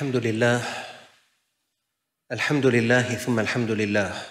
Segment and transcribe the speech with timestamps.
[0.00, 0.62] الحمد لله
[2.32, 4.22] الحمد لله ثم الحمد لله.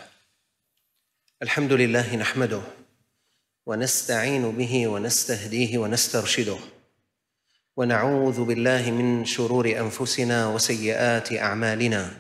[1.42, 2.62] الحمد لله نحمده
[3.66, 6.58] ونستعين به ونستهديه ونسترشده
[7.78, 12.18] ونعوذ بالله من شرور أنفسنا وسيئات أعمالنا.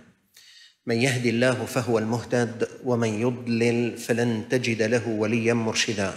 [0.86, 6.13] من يهد الله فهو المهتد ومن يضلل فلن تجد له وليا مرشدا.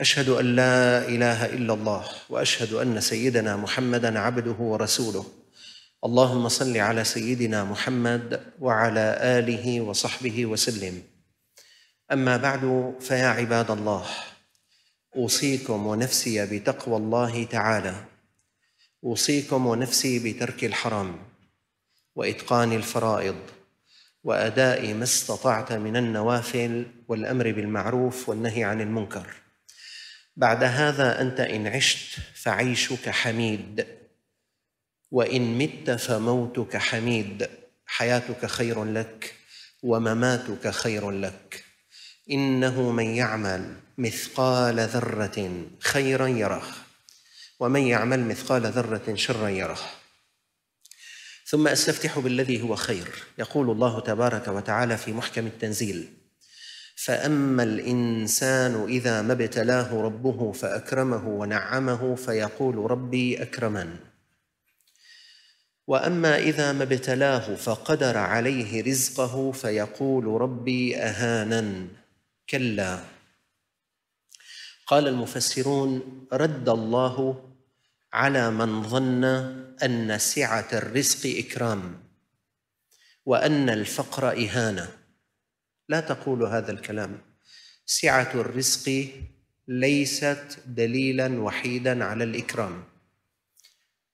[0.00, 5.47] أشهد أن لا إله إلا الله وأشهد أن سيدنا محمدا عبده ورسوله.
[6.04, 11.02] اللهم صل على سيدنا محمد وعلى آله وصحبه وسلم.
[12.12, 14.06] أما بعد فيا عباد الله
[15.16, 17.94] أوصيكم ونفسي بتقوى الله تعالى.
[19.04, 21.18] أوصيكم ونفسي بترك الحرام
[22.14, 23.38] وإتقان الفرائض
[24.24, 29.26] وأداء ما استطعت من النوافل والأمر بالمعروف والنهي عن المنكر.
[30.36, 33.97] بعد هذا أنت إن عشت فعيشك حميد.
[35.10, 37.48] وإن مت فموتك حميد.
[37.86, 39.34] حياتك خير لك
[39.82, 41.64] ومماتك خير لك.
[42.30, 46.66] إنه من يعمل مثقال ذرة خيرا يره.
[47.60, 49.80] ومن يعمل مثقال ذرة شرا يره.
[51.46, 53.08] ثم أستفتح بالذي هو خير.
[53.38, 56.18] يقول الله تبارك وتعالى في محكم التنزيل
[57.04, 63.96] فأما الإنسان إذا ما ابتلاه ربه فأكرمه ونعمه فيقول ربي أكرمن.
[65.88, 71.88] وأما إذا ما ابتلاه فقدر عليه رزقه فيقول ربي أهانن.
[72.50, 73.04] كلا.
[74.86, 77.44] قال المفسرون رد الله
[78.12, 79.24] على من ظن
[79.82, 82.00] أن سعة الرزق إكرام
[83.26, 84.88] وأن الفقر إهانة.
[85.88, 87.20] لا تقول هذا الكلام.
[87.86, 89.08] سعة الرزق
[89.68, 92.97] ليست دليلا وحيدا على الإكرام.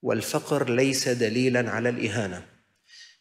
[0.04, 2.46] والفقر ليس دليلا على الإهانة.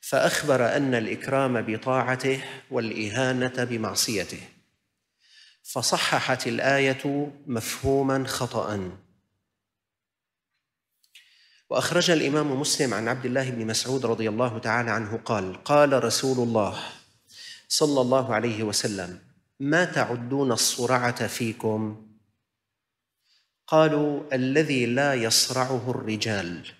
[0.02, 4.42] فأخبر أن الإكرام بطاعته والإهانة بمعصيته.
[5.64, 8.92] فصححت الآية مفهوما خطا
[11.70, 16.48] وأخرج الإمام مسلم عن عبد الله بن مسعود رضي الله تعالى عنه قال قال رسول
[16.48, 16.80] الله
[17.68, 19.20] صلى الله عليه وسلم
[19.60, 22.08] ما تعدون الصرعة فيكم
[23.68, 26.72] قالوا الذي لا يصرعه الرجال.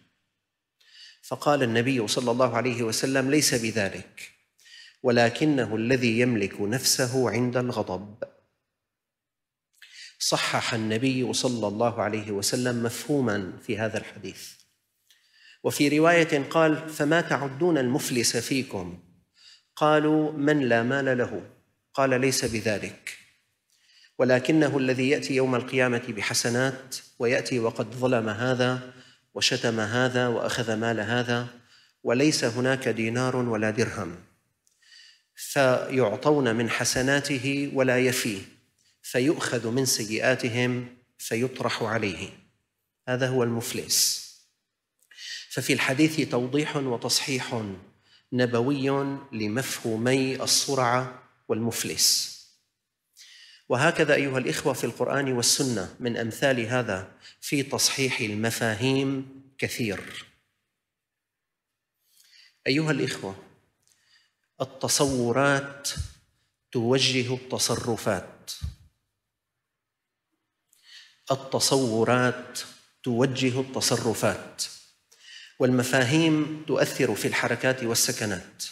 [1.24, 4.32] فقال النبي صلى الله عليه وسلم ليس بذلك
[5.04, 8.24] ولكنه الذي يملك نفسه عند الغضب.
[10.20, 14.52] صحح النبي صلى الله عليه وسلم مفهوما في هذا الحديث.
[15.64, 19.04] وفي رواية قال فما تعدون المفلس فيكم؟
[19.76, 21.50] قالوا من لا مال له.
[21.94, 23.23] قال ليس بذلك.
[24.18, 28.94] ولكنه الذي يأتي يوم القيامة بحسنات ويأتي وقد ظلم هذا
[29.34, 31.48] وشتم هذا وأخذ مال هذا
[32.04, 34.16] وليس هناك دينار ولا درهم.
[35.36, 38.42] فيعطون من حسناته ولا يفي
[39.02, 40.88] فيؤخذ من سيئاتهم
[41.18, 42.30] فيطرح عليه.
[43.08, 44.24] هذا هو المفلس.
[45.50, 47.64] ففي الحديث توضيح وتصحيح
[48.34, 48.90] نبوي
[49.32, 52.33] لمفهومي الصرعه والمفلس.
[53.70, 60.26] وهكذا أيها الإخوة في القرآن والسنة من أمثال هذا في تصحيح المفاهيم كثير.
[62.68, 63.36] أيها الإخوة
[64.62, 65.90] التصورات
[66.72, 68.52] توجه التصرفات.
[71.32, 72.60] التصورات
[73.04, 74.64] توجه التصرفات.
[75.60, 78.64] والمفاهيم تؤثر في الحركات والسكنات.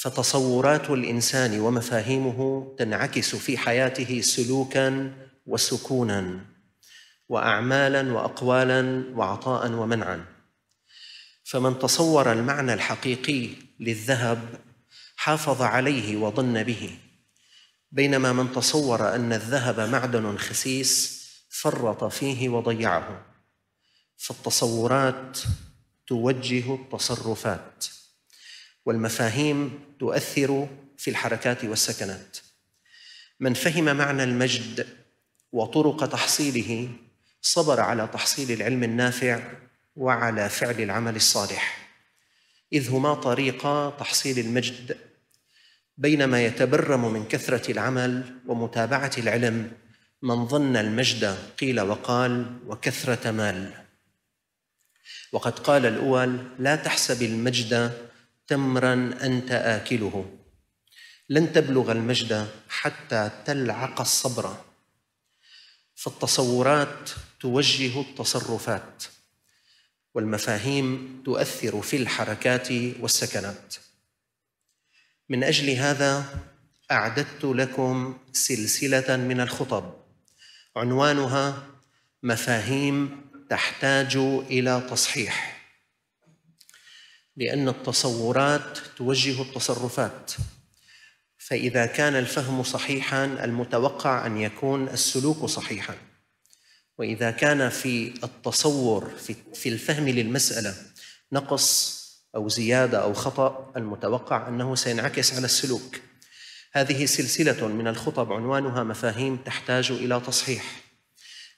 [0.00, 5.12] فتصورات الإنسان ومفاهيمه تنعكس في حياته سلوكا
[5.46, 6.40] وسكونا
[7.28, 10.24] واعمالا واقوالا وعطاء ومنعا.
[11.44, 13.50] فمن تصور المعنى الحقيقي
[13.80, 14.60] للذهب
[15.16, 16.98] حافظ عليه وظن به.
[17.92, 23.26] بينما من تصور أن الذهب معدن خسيس فرط فيه وضيعه.
[24.16, 25.38] فالتصورات
[26.06, 27.97] توجه التصرفات.
[28.88, 30.68] والمفاهيم تؤثر
[30.98, 32.36] في الحركات والسكنات.
[33.40, 34.86] من فهم معنى المجد
[35.52, 36.88] وطرق تحصيله
[37.42, 39.40] صبر على تحصيل العلم النافع
[39.96, 41.88] وعلى فعل العمل الصالح.
[42.72, 44.96] إذ هما طريقا تحصيل المجد
[45.98, 49.72] بينما يتبرم من كثرة العمل ومتابعة العلم
[50.22, 53.72] من ظن المجد قيل وقال وكثرة مال.
[55.32, 58.07] وقد قال الأول لا تحسب المجد
[58.48, 60.38] تمرا أنت آكله.
[61.28, 64.56] لن تبلغ المجد حتى تلعق الصبر.
[65.94, 67.10] فالتصورات
[67.40, 69.04] توجه التصرفات
[70.14, 72.68] والمفاهيم تؤثر في الحركات
[73.00, 73.74] والسكنات.
[75.28, 76.24] من أجل هذا
[76.90, 79.94] أعددت لكم سلسلة من الخطب.
[80.76, 81.66] عنوانها
[82.22, 84.16] مفاهيم تحتاج
[84.50, 85.57] إلى تصحيح.
[87.38, 90.32] لأن التصورات توجه التصرفات.
[91.38, 95.94] فإذا كان الفهم صحيحا المتوقع أن يكون السلوك صحيحا.
[96.98, 99.10] وإذا كان في التصور
[99.54, 100.74] في الفهم للمسألة
[101.32, 101.98] نقص
[102.34, 106.00] أو زيادة أو خطأ المتوقع أنه سينعكس على السلوك.
[106.72, 110.80] هذه سلسلة من الخطب عنوانها مفاهيم تحتاج إلى تصحيح.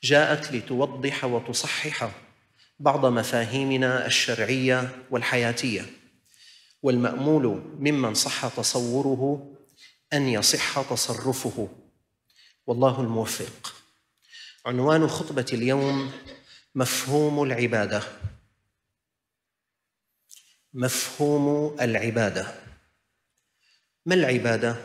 [0.02, 2.10] جاءت لتوضح وتصحح
[2.80, 5.86] بعض مفاهيمنا الشرعية والحياتية.
[6.82, 7.46] والمأمول
[7.78, 9.52] ممن صح تصوره
[10.12, 11.68] أن يصح تصرفه.
[12.66, 13.74] والله الموفق.
[14.66, 16.12] عنوان خطبة اليوم
[16.74, 18.02] مفهوم العبادة.
[20.74, 22.54] مفهوم العبادة.
[24.06, 24.76] ما العبادة؟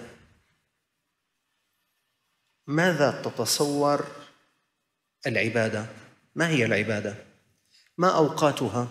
[2.68, 4.06] ماذا تتصور
[5.28, 5.86] العبادة؟
[6.36, 7.35] ما هي العبادة؟
[7.98, 8.88] ما أوقاتها؟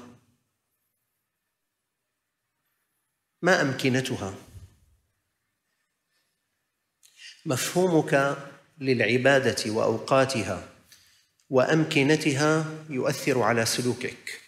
[3.42, 4.34] ما أمكنتها؟
[7.46, 8.36] مفهومك
[8.78, 10.68] للعبادة وأوقاتها
[11.50, 14.40] وأمكنتها يؤثر على سلوكك.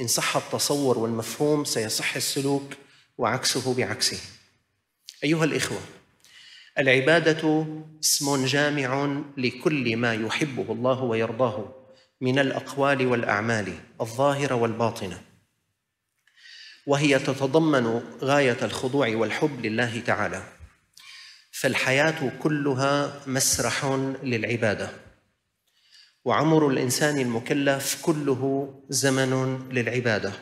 [0.00, 2.72] إن صح التصور والمفهوم سيصح السلوك
[3.18, 4.20] وعكسه بعكسه.
[5.24, 5.80] أيها الإخوة
[6.78, 7.66] العبادة
[8.04, 11.81] اسم جامع لكل ما يحبه الله ويرضاه.
[12.22, 15.22] من الأقوال والأعمال الظاهره والباطنه
[16.86, 20.42] وهي تتضمن غاية الخضوع والحب لله تعالى.
[21.52, 23.84] فالحياة كلها مسرح
[24.22, 24.90] للعبادة.
[26.24, 30.32] وعمر الإنسان المكلف كله زمن للعبادة.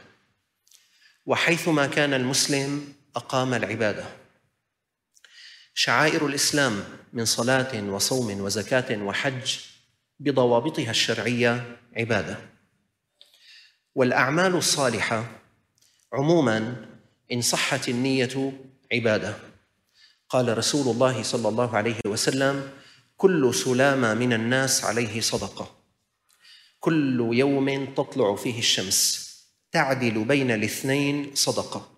[1.26, 4.05] وحيثما كان المسلم أقام العبادة.
[5.75, 9.69] شعائر الإسلام من صلاة وصوم وزكاة وحج
[10.20, 12.38] بضوابطها الشرعية عبادة.
[13.94, 15.40] والأعمال الصالحة
[16.12, 16.87] عموما
[17.32, 18.52] إن صحت النية
[18.93, 19.37] عبادة.
[20.28, 22.70] قال رسول الله صلى الله عليه وسلم
[23.17, 25.76] كل سلامة من الناس عليه صدقة.
[26.81, 29.31] كل يوم تطلع فيه الشمس
[29.73, 31.90] تعدل بين الاثنين صدقة.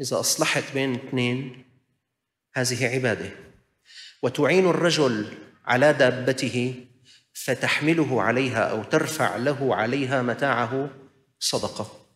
[0.00, 1.64] إذا أصلحت بين اثنين
[2.54, 3.30] هذه عبادة.
[4.22, 6.86] وتعين الرجل على دابته
[7.44, 10.90] فتحمله عليها أو ترفع له عليها متاعه
[11.40, 12.06] صدقة.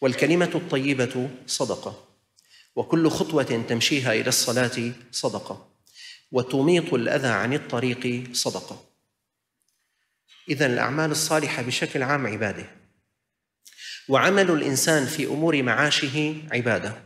[0.00, 2.08] والكلمة الطيبة صدقة
[2.76, 5.68] وكل خطوة تمشيها إلى الصلاة صدقة
[6.32, 8.84] وتميط الأذى عن الطريق صدقة.
[10.48, 12.66] اذا الأعمال الصالحة بشكل عام عبادة
[14.08, 17.02] وعمل الإنسان في أمور معاشه عبادة.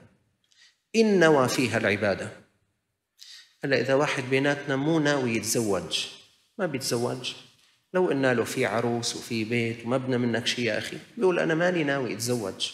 [0.96, 2.47] إن نوى فيها العبادة.
[3.64, 6.06] هلا إذا واحد بيناتنا مو ناوي يتزوج
[6.58, 7.32] ما بيتزوج.
[7.94, 11.54] لو قلنا له في عروس وفي بيت وما بدنا منك شيء يا أخي بيقول أنا
[11.54, 12.70] مالي ناوي أتزوج.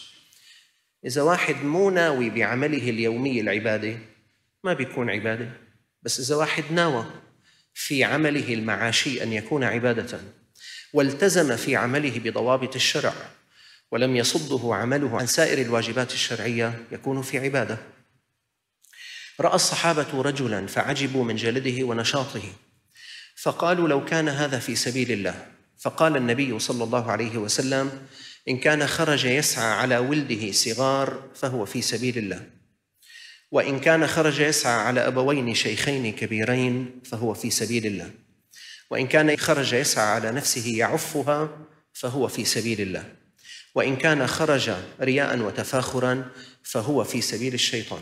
[1.05, 3.97] إذا واحد مو ناوي بعمله اليومي العبادة
[4.63, 5.49] ما بيكون عبادة.
[6.01, 7.05] بس إذا واحد ناوى
[7.73, 10.19] في عمله المعاشي أن يكون عبادة
[10.93, 13.13] والتزم في عمله بضوابط الشرع
[13.91, 17.77] ولم يصده عمله عن سائر الواجبات الشرعية يكون في عبادة.
[19.41, 22.43] رأى الصحابة رجلا فعجبوا من جلده ونشاطه
[23.35, 25.55] فقالوا لو كان هذا في سبيل الله.
[25.79, 28.07] فقال النبي صلى الله عليه وسلم
[28.49, 32.49] إن كان خرج يسعى على ولده صغار فهو في سبيل الله
[33.51, 38.11] وإن كان خرج يسعى على أبوين شيخين كبيرين فهو في سبيل الله
[38.89, 41.49] وإن كان خرج يسعى على نفسه يعفها
[41.93, 43.03] فهو في سبيل الله
[43.75, 46.31] وإن كان خرج رياء وتفاخرا
[46.63, 48.01] فهو في سبيل الشيطان.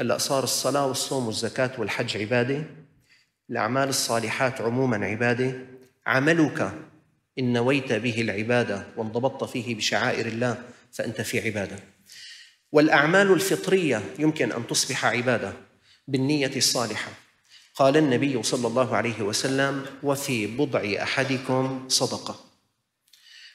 [0.00, 2.64] هلا صار الصلاة والصوم والزكاة والحج عبادة
[3.50, 5.60] الأعمال الصالحات عموما عبادة.
[6.06, 6.72] عملك
[7.38, 10.62] إن نويت به العبادة وانضبطت فيه بشعائر الله
[10.92, 11.76] فأنت في عبادة.
[12.72, 15.52] والأعمال الفطرية يمكن أن تصبح عبادة
[16.08, 17.10] بالنية الصالحة.
[17.74, 22.44] قال النبي صلى الله عليه وسلم وفي بضع أحدكم صدقة.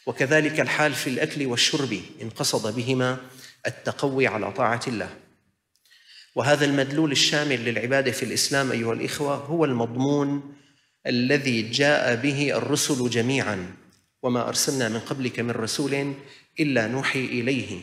[0.06, 3.18] وكذلك الحال في الأكل والشرب إن قصد بهما
[3.68, 5.23] التقوي على طاعة الله.
[6.36, 10.56] وهذا المدلول الشامل للعبادة في الإسلام أيها الإخوة هو المضمون
[11.08, 13.76] الذي جاء به الرسل جميعا
[14.24, 16.14] وما أرسلنا من قبلك من رسول
[16.60, 17.82] إلا نوحي إليه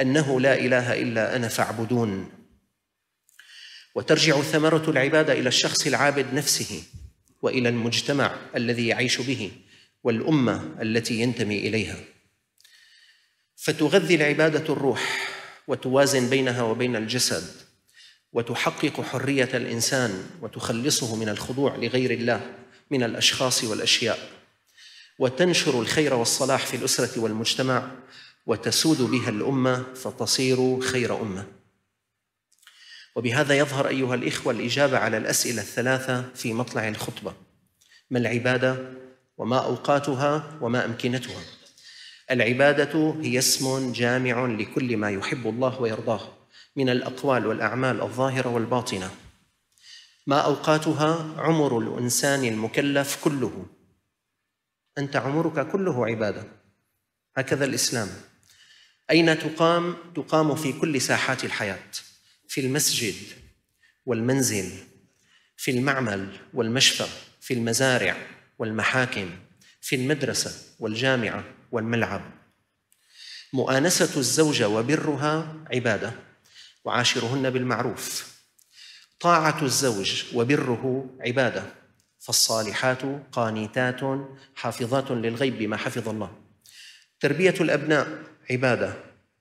[0.00, 2.30] أنه لا إله إلا أنا فاعبدون.
[3.94, 6.82] وترجع ثمرة العبادة إلى الشخص العابد نفسه
[7.42, 9.50] وإلى المجتمع الذي يعيش به
[10.04, 11.96] والأمة التي ينتمي إليها.
[13.56, 15.28] فتغذي العبادة الروح
[15.68, 17.65] وتوازن بينها وبين الجسد
[18.32, 22.54] وتحقق حرية الإنسان وتخلصه من الخضوع لغير الله
[22.90, 24.30] من الأشخاص والأشياء.
[25.18, 27.90] وتنشر الخير والصلاح في الأسرة والمجتمع
[28.46, 31.46] وتسود بها الأمة فتصير خير أمة.
[33.16, 37.34] وبهذا يظهر أيها الإخوة الإجابة على الأسئلة الثلاثة في مطلع الخطبة.
[38.10, 38.92] ما العبادة؟
[39.38, 41.40] وما أوقاتها؟ وما أمكنتها؟
[42.30, 46.35] العبادة هي اسم جامع لكل ما يحب الله ويرضاه.
[46.76, 49.10] من الأقوال والأعمال الظاهرة والباطنة.
[50.26, 53.66] ما أوقاتها عمر الإنسان المكلف كله.
[54.98, 56.44] أنت عمرك كله عبادة.
[57.36, 58.08] هكذا الإسلام.
[59.10, 61.90] أين تقام؟ تقام في كل ساحات الحياة.
[62.48, 63.14] في المسجد
[64.06, 64.72] والمنزل
[65.56, 67.06] في المعمل والمشفى
[67.40, 68.16] في المزارع
[68.58, 69.30] والمحاكم
[69.80, 72.22] في المدرسة والجامعة والملعب.
[73.52, 76.25] مؤانسة الزوجة وبرها عبادة.
[76.86, 78.36] وعاشرهن بالمعروف.
[79.20, 81.62] طاعة الزوج وبره عبادة
[82.18, 83.02] فالصالحات
[83.32, 84.00] قانتات
[84.54, 86.30] حافظات للغيب بما حفظ الله.
[87.20, 88.08] تربية الأبناء
[88.50, 88.94] عبادة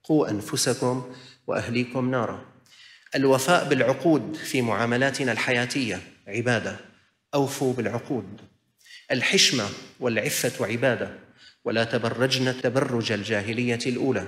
[0.04, 1.16] قوا أنفسكم
[1.48, 2.46] وأهليكم نارا.
[3.16, 6.78] الوفاء بالعقود في معاملاتنا الحياتية عبادة
[7.34, 8.42] أوفوا بالعقود.
[9.12, 11.20] الحشمة والعفة عبادة
[11.66, 14.28] ولا تبرجن تبرج الجاهلية الأولى.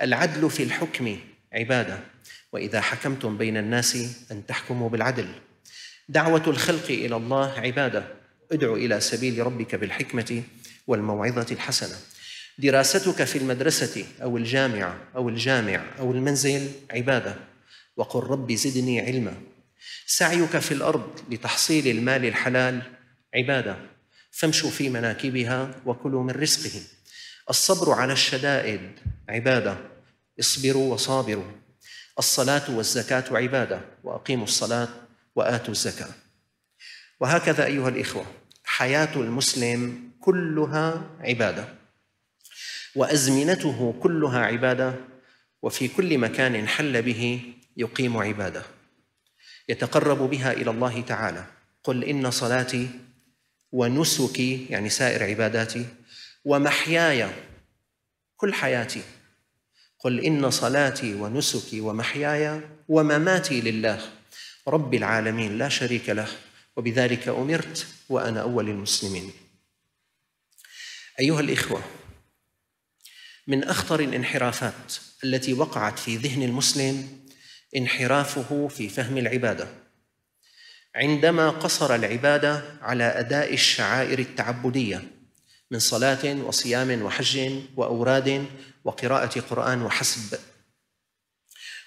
[0.00, 1.18] العدل في الحكم
[1.52, 1.98] عبادة
[2.52, 3.96] وإذا حكمتم بين الناس
[4.30, 5.28] أن تحكموا بالعدل.
[6.08, 8.04] دعوة الخلق إلى الله عبادة.
[8.52, 10.42] ادع إلى سبيل ربك بالحكمة
[10.86, 11.96] والموعظة الحسنة.
[12.58, 17.36] دراستك في المدرسة أو الجامعة أو الجامع أو المنزل عبادة.
[17.96, 19.34] وقل رب زدني علما.
[20.06, 22.82] سعيك في الأرض لتحصيل المال الحلال
[23.34, 23.76] عبادة.
[24.30, 26.80] فامشوا في مناكبها وكلوا من رزقه.
[27.50, 28.80] الصبر على الشدائد
[29.28, 29.76] عبادة.
[30.40, 31.61] اصبروا وصابروا.
[32.18, 34.88] الصلاة والزكاة عبادة وأقيموا الصلاة
[35.36, 36.08] وآتوا الزكاة.
[37.20, 38.26] وهكذا أيها الإخوة
[38.64, 41.68] حياة المسلم كلها عبادة
[42.96, 44.94] وأزمنته كلها عبادة
[45.62, 48.62] وفي كل مكان حل به يقيم عبادة.
[49.68, 51.44] يتقرب بها إلى الله تعالى.
[51.84, 52.90] قل إن صلاتي
[53.72, 55.86] ونسكي يعني سائر عباداتي
[56.44, 57.30] ومحياي
[58.36, 59.02] كل حياتي.
[60.04, 64.00] قل إن صلاتي ونسكي ومحياي ومماتي لله
[64.68, 66.28] رب العالمين لا شريك له
[66.76, 69.30] وبذلك أمرت وأنا أول المسلمين.
[71.20, 71.82] أيها الإخوة
[73.46, 74.94] من أخطر الانحرافات
[75.24, 77.22] التي وقعت في ذهن المسلم
[77.76, 79.68] انحرافه في فهم العبادة.
[80.94, 85.02] عندما قصر العبادة على أداء الشعائر التعبدية
[85.70, 88.46] من صلاة وصيام وحج وأوراد
[88.84, 90.38] وقراءة قرآن وحسب.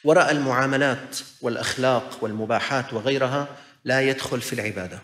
[0.03, 5.01] وراى المعاملات والأخلاق والمباحات وغيرها لا يدخل في العبادة.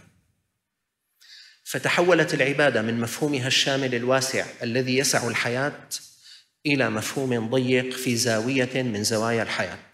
[1.63, 5.89] فتحولت العبادة من مفهومها الشامل الواسع الذي يسع الحياة
[6.65, 9.91] إلى مفهوم ضيق في زاوية من زوايا الحياة.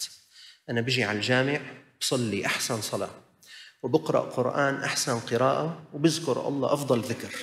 [0.69, 1.59] أنا بجي على الجامع
[2.01, 3.09] بصلي أحسن صلاة
[3.83, 7.35] وبقرأ قرآن أحسن قراءة وبذكر الله أفضل ذكر.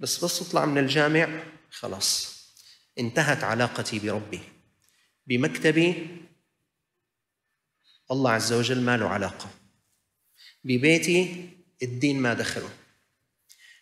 [0.00, 2.39] بس بس أطلع من الجامع خلاص.
[2.98, 4.40] انتهت علاقتي بربي.
[5.26, 6.06] بمكتبي
[8.10, 9.50] الله عز وجل ما له علاقة.
[10.64, 11.48] ببيتي
[11.82, 12.70] الدين ما دخله.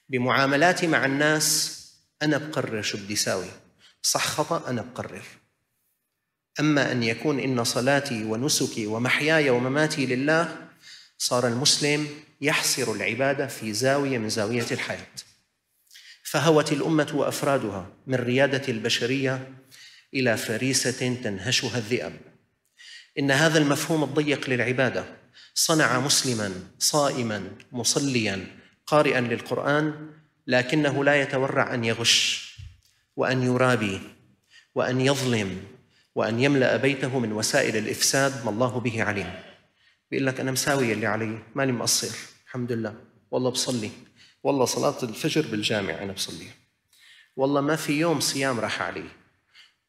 [0.09, 1.75] بمعاملاتي مع الناس
[2.23, 3.51] أنا بقرر شو بدي ساوي.
[4.03, 5.25] صح خطأ أنا بقرر
[6.61, 10.69] أما أن يكون إن صلاتي ونسكي ومحياي ومماتي لله
[11.19, 12.09] صار المسلم
[12.41, 15.07] يحصر العبادة في زاوية من زاوية الحياة.
[16.31, 19.53] فهوت الأمة وأفرادها من ريادة البشرية
[20.15, 22.13] إلى فريسة تنهشها الذئب
[23.19, 25.05] إن هذا المفهوم الضيق للعبادة
[25.55, 28.47] صنع مسلما صائما مصليا
[28.87, 30.11] قارئا للقرآن
[30.47, 32.49] لكنه لا يتورع أن يغش
[33.17, 34.01] وأن يرابي
[34.75, 35.63] وأن يظلم
[36.15, 39.31] وأن يملأ بيته من وسائل الإفساد ما الله به عليم.
[40.11, 42.17] بيقول لك أنا مساوي اللي علي ماني مقصر
[42.47, 42.95] الحمد لله.
[43.31, 43.91] والله بصلي.
[44.43, 46.47] والله صلاة الفجر بالجامع أنا بصلي
[47.37, 49.05] والله ما في يوم صيام راح علي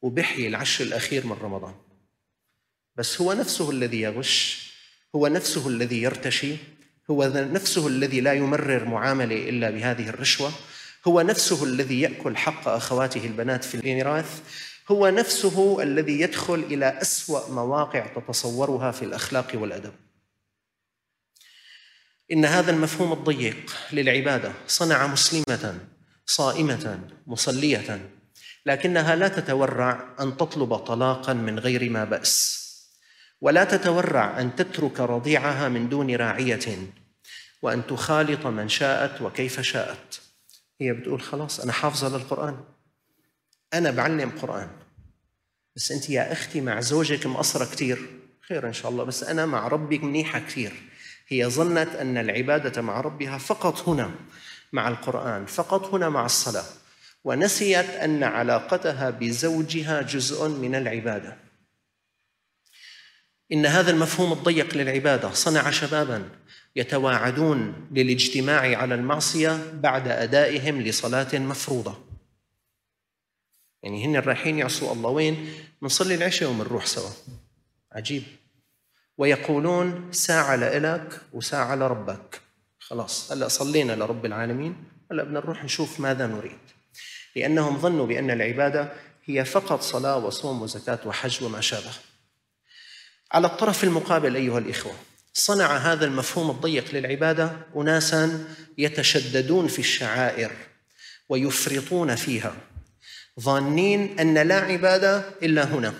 [0.02, 1.74] وبحيي العشر الأخير من رمضان.
[2.96, 4.70] بس هو نفسه الذي يغش
[5.16, 6.56] هو نفسه الذي يرتشي
[7.10, 10.52] هو نفسه الذي لا يمرر معاملة إلا بهذه الرشوة
[11.06, 14.40] هو نفسه الذي يأكل حق أخواته البنات في الميراث
[14.90, 19.92] هو نفسه الذي يدخل إلى أسوأ مواقع تتصورها في الأخلاق والأدب.
[22.32, 25.78] إن هذا المفهوم الضيق للعبادة صنع مسلمة
[26.26, 28.10] صائمة مصلية
[28.66, 32.60] لكنها لا تتورع أن تطلب طلاقا من غير ما بأس
[33.40, 36.78] ولا تتورع أن تترك رضيعها من دون راعية
[37.62, 40.20] وأن تخالط من شاءت وكيف شاءت.
[40.80, 42.64] هي بتقول خلاص أنا حافظة للقرآن.
[43.74, 44.70] أنا بعلم قرآن.
[45.76, 49.68] بس أنت يا أختي مع زوجك مقصرة كثير خير إن شاء الله بس أنا مع
[49.68, 50.89] ربك منيحة كثير
[51.30, 54.10] هي ظنت أن العبادة مع ربها فقط هنا
[54.72, 56.64] مع القرآن فقط هنا مع الصلاة
[57.24, 61.36] ونسيت أن علاقتها بزوجها جزء من العبادة.
[63.52, 66.30] إن هذا المفهوم الضيق للعبادة صنع شبابا
[66.76, 71.98] يتواعدون للاجتماع على المعصية بعد أدائهم لصلاة مفروضة.
[73.82, 75.10] يعني هن رايحين يعصوا الله.
[75.10, 77.10] وين؟ بنصلي العشاء وبنروح سوا.
[77.92, 78.22] عجيب.
[79.20, 82.40] ويقولون ساعة لإلك وساعة لربك.
[82.78, 84.84] خلاص هلأ صلينا لرب العالمين.
[85.12, 86.58] هلأ بدنا نروح نشوف ماذا نريد.
[87.36, 88.92] لأنهم ظنوا بأن العبادة
[89.24, 91.92] هي فقط صلاة وصوم وزكاة وحج وما شابه.
[93.32, 94.94] على الطرف المقابل أيها الإخوة
[95.32, 98.44] صنع هذا المفهوم الضيق للعبادة أناسا
[98.78, 100.52] يتشددون في الشعائر
[101.28, 102.54] ويفرطون فيها
[103.40, 105.94] ظانين أن لا عبادة إلا هنا.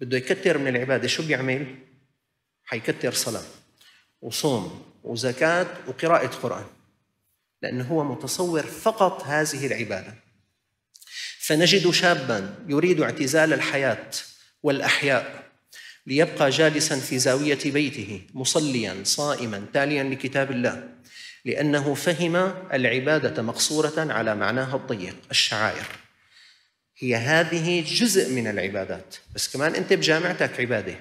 [0.00, 1.08] بده يكتر من العبادة.
[1.08, 1.87] شو بيعمل؟
[2.68, 3.44] حيكتر صلاة
[4.22, 6.66] وصوم وزكاة وقراءة قرآن
[7.62, 10.14] لأنه هو متصور فقط هذه العبادة.
[11.38, 14.10] فنجد شابا يريد اعتزال الحياة
[14.62, 15.44] والأحياء
[16.06, 20.88] ليبقى جالسا في زاوية بيته مصليا صائما تاليا لكتاب الله
[21.44, 22.36] لأنه فهم
[22.72, 25.86] العبادة مقصورة على معناها الضيق الشعائر.
[26.98, 29.16] هي هذه جزء من العبادات.
[29.34, 30.94] بس كمان أنت بجامعتك عبادة.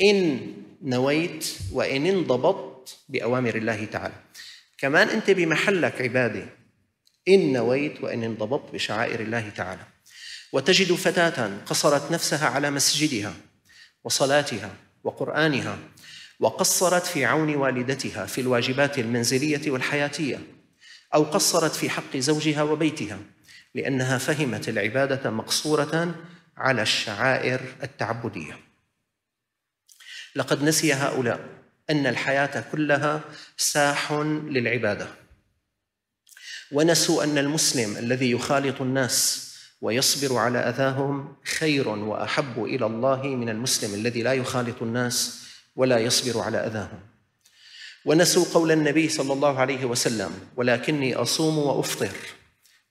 [0.00, 0.52] إن
[0.82, 4.14] نويت وإن انضبطت بأوامر الله تعالى.
[4.78, 6.46] كمان أنت بمحلك عبادة
[7.28, 9.82] إن نويت وإن انضبطت بشعائر الله تعالى.
[10.52, 13.34] وتجد فتاة قصرت نفسها على مسجدها
[14.04, 15.78] وصلاتها وقرآنها
[16.40, 20.40] وقصرت في عون والدتها في الواجبات المنزلية والحياتية
[21.14, 23.18] أو قصرت في حق زوجها وبيتها
[23.74, 26.14] لأنها فهمت العبادة مقصورة
[26.56, 28.63] على الشعائر التعبدية.
[30.36, 31.40] لقد نسي هؤلاء
[31.90, 33.20] أن الحياة كلها
[33.56, 34.12] ساح
[34.48, 35.08] للعبادة.
[36.72, 43.94] ونسوا أن المسلم الذي يخالط الناس ويصبر على أذاهم خير وأحب إلى الله من المسلم
[43.94, 45.44] الذي لا يخالط الناس
[45.76, 47.00] ولا يصبر على أذاهم.
[48.04, 52.16] ونسوا قول النبي صلى الله عليه وسلم ولكني أصوم وأفطر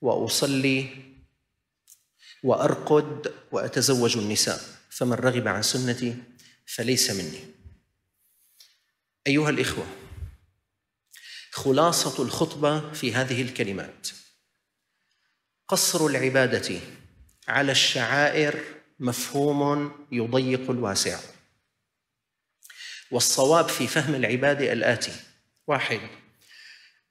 [0.02, 0.88] وأصلي
[2.44, 4.60] وأرقد وأتزوج النساء.
[4.90, 6.16] فمن رغب عن سنتي
[6.66, 7.40] فليس مني.
[9.28, 9.88] أيها الإخوة
[11.52, 14.08] خلاصة الخطبة في هذه الكلمات.
[15.68, 16.80] قصر العبادة
[17.48, 18.64] على الشعائر
[19.00, 21.20] مفهوم يضيق الواسع.
[23.12, 25.14] والصواب في فهم العبادة الآتي.
[25.68, 26.00] واحد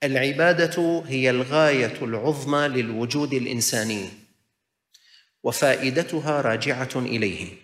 [0.03, 4.09] العبادة هي الغاية العظمى للوجود الإنساني
[5.43, 7.57] وفائدتها راجعة إليه.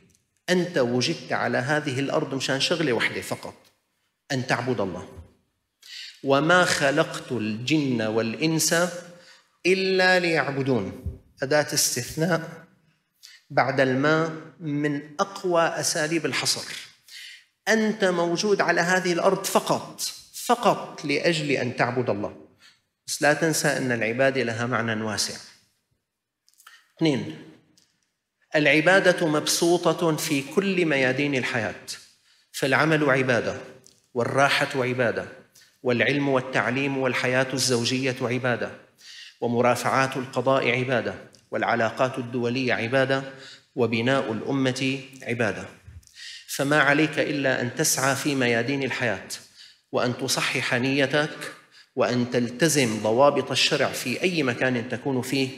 [0.49, 3.53] أنت وجدت على هذه الأرض مشان شغلة واحدة فقط
[4.31, 5.09] أن تعبد الله.
[6.23, 8.75] وما خلقت الجن والإنس
[9.65, 11.03] إلا ليعبدون.
[11.43, 12.65] أداة استثناء
[13.49, 16.65] بعد الماء من أقوى أساليب الحصر.
[17.67, 20.01] أنت موجود على هذه الأرض فقط
[20.45, 22.45] فقط لأجل أن تعبد الله.
[23.07, 25.37] بس لا تنسى أن العبادة لها معنى واسع.
[26.97, 27.48] اثنين
[28.55, 31.85] العبادة مبسوطة في كل ميادين الحياة.
[32.51, 33.57] فالعمل عبادة
[34.13, 35.25] والراحة عبادة
[35.83, 38.71] والعلم والتعليم والحياة الزوجية عبادة
[39.41, 41.13] ومرافعات القضاء عبادة
[41.51, 43.23] والعلاقات الدولية عبادة
[43.75, 45.65] وبناء الأمة عبادة.
[46.47, 49.27] فما عليك إلا أن تسعى في ميادين الحياة
[49.91, 51.53] وأن تصحح نيتك
[51.95, 55.49] وأن تلتزم ضوابط الشرع في أي مكان تكون فيه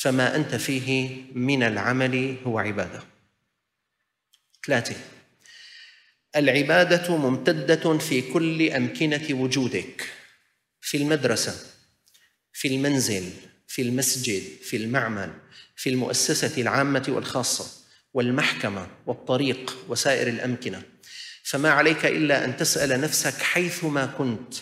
[0.00, 3.02] فما أنت فيه من العمل هو عبادة.
[4.66, 4.96] ثلاثة.
[6.36, 10.06] العبادة ممتدة في كل أمكنة وجودك.
[10.80, 11.54] في المدرسة
[12.52, 13.30] في المنزل
[13.68, 15.32] في المسجد في المعمل
[15.76, 17.84] في المؤسسة العامة والخاصة
[18.14, 20.82] والمحكمة والطريق وسائر الأمكنة.
[21.42, 24.54] فما عليك إلا أن تسأل نفسك حيثما كنت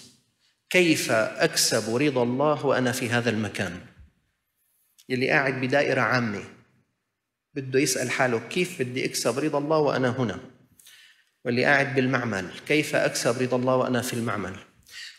[0.70, 3.97] كيف أكسب رضا الله وأنا في هذا المكان؟
[5.08, 6.44] يلي قاعد بدائرة عامة.
[7.54, 10.40] بده يسأل حاله كيف بدي أكسب رضا الله وأنا هنا؟
[11.44, 14.56] واللي قاعد بالمعمل كيف أكسب رضا الله وأنا في المعمل؟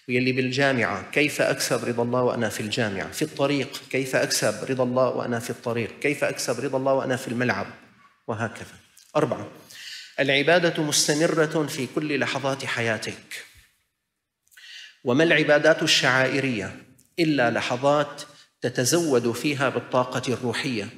[0.09, 5.09] ويلي بالجامعة كيف أكسب رضا الله وأنا في الجامعة؟ في الطريق كيف أكسب رضا الله
[5.09, 7.67] وأنا في الطريق؟ كيف أكسب رضا الله وأنا في الملعب؟
[8.27, 8.75] وهكذا.
[9.15, 9.47] أربعة
[10.19, 13.45] العبادة مستمرة في كل لحظات حياتك.
[15.03, 16.75] وما العبادات الشعائرية
[17.19, 18.21] إلا لحظات
[18.61, 20.89] تتزود فيها بالطاقة الروحية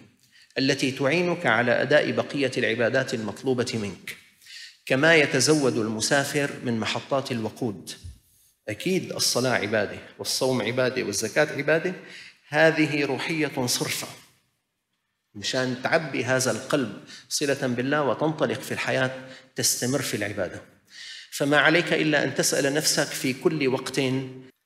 [0.57, 4.17] التي تعينك على أداء بقية العبادات المطلوبة منك.
[4.85, 7.91] كما يتزود المسافر من محطات الوقود.
[8.69, 11.93] أكيد الصلاة عبادة والصوم عبادة والزكاة عبادة.
[12.47, 14.07] هذه روحية صرفة.
[15.35, 19.11] مشان تعبي هذا القلب صلة بالله وتنطلق في الحياة
[19.55, 20.61] تستمر في العبادة.
[21.31, 24.01] فما عليك إلا أن تسأل نفسك في كل وقت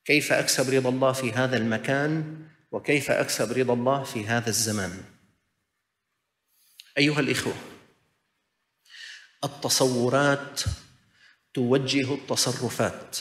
[0.06, 2.38] كيف أكسب رضا الله في هذا المكان
[2.72, 5.04] وكيف أكسب رضا الله في هذا الزمان؟
[6.98, 7.54] أيها الإخوة
[9.44, 10.62] التصورات
[11.54, 13.18] توجه التصرفات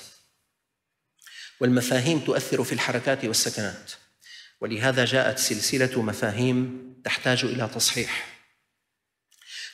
[1.60, 3.92] والمفاهيم تؤثر في الحركات والسكنات
[4.60, 8.34] ولهذا جاءت سلسلة مفاهيم تحتاج إلى تصحيح.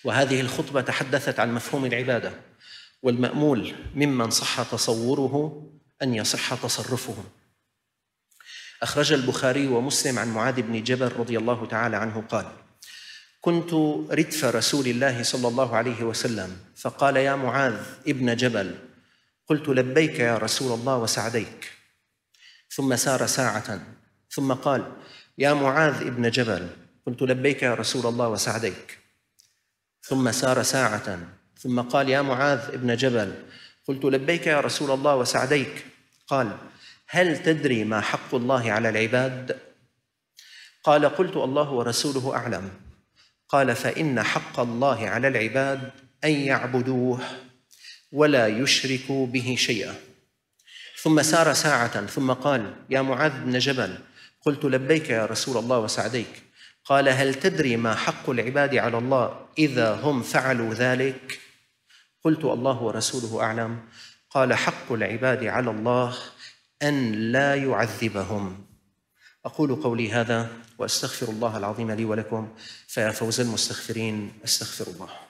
[0.05, 2.33] وهذه الخطبة تحدثت عن مفهوم العبادة
[3.03, 5.71] والمأمول ممن صح تصوره
[6.03, 7.25] أن يصح تصرفه
[8.83, 12.47] اخرج البخاري ومسلم عن معاذ بن جبل رضي الله تعالى عنه قال
[13.41, 13.75] كنت
[14.11, 17.77] ردف رسول الله صلى الله عليه وسلم فقال يا معاذ
[18.09, 18.75] ابن جبل
[19.49, 21.73] قلت لبيك يا رسول الله وسعديك.
[22.71, 23.81] ثم سار ساعة
[24.31, 24.93] ثم قال
[25.39, 26.69] يا معاذ ابن جبل
[27.07, 28.99] قلت لبيك يا رسول الله وسعديك.
[30.03, 31.19] ثم سار ساعة
[31.59, 33.35] ثم قال يا معاذ ابن جبل
[33.89, 35.87] قلت لبيك يا رسول الله وسعديك.
[36.29, 36.57] قال
[37.13, 39.59] هل تدري ما حق الله على العباد؟
[40.85, 42.71] قال قلت الله ورسوله أعلم.
[43.49, 45.91] قال فإن حق الله على العباد
[46.25, 47.21] أن يعبدوه
[48.13, 49.95] ولا يشركوا به شيئا.
[51.03, 53.99] ثم سار ساعة ثم قال يا معاذ بن جبل
[54.43, 56.43] قلت لبيك يا رسول الله وسعديك.
[56.85, 61.41] قال هل تدري ما حق العباد على الله إذا هم فعلوا ذلك؟
[62.25, 63.81] قلت الله ورسوله أعلم.
[64.31, 66.17] قال حق العباد على الله
[66.83, 68.65] أن لا يعذبهم.
[69.45, 72.49] أقول قولي هذا وأستغفر الله العظيم لي ولكم
[72.87, 75.30] فيا فوز المستغفرين أستغفر الله.